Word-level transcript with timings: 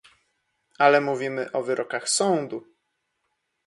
Ale 0.77 1.01
mówimy 1.01 1.51
o 1.51 1.63
wyrokach 1.63 2.09
sądu 2.09 2.67